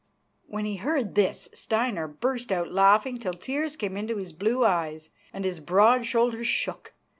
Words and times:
When 0.47 0.65
he 0.65 0.77
heard 0.77 1.13
this, 1.13 1.47
Steinar 1.53 2.07
burst 2.07 2.51
out 2.51 2.71
laughing 2.71 3.19
till 3.19 3.35
tears 3.35 3.75
came 3.75 3.95
into 3.95 4.17
his 4.17 4.33
blue 4.33 4.65
eyes 4.65 5.11
and 5.31 5.45
his 5.45 5.59
broad 5.59 6.07
shoulders 6.07 6.47
shook. 6.47 6.95